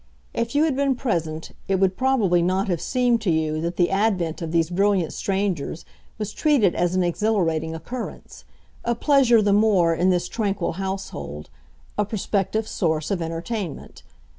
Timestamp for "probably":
1.95-2.41